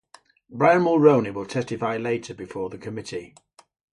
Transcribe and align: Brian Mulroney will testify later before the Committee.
Brian 0.49 0.81
Mulroney 0.81 1.31
will 1.31 1.45
testify 1.45 1.95
later 1.95 2.33
before 2.33 2.71
the 2.71 2.77
Committee. 2.79 3.35